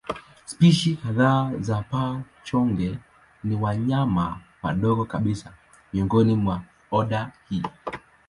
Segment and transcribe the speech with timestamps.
[0.45, 2.97] Spishi kadhaa za paa-chonge
[3.43, 5.53] ni wanyama wadogo kabisa
[5.93, 7.63] miongoni mwa oda hii.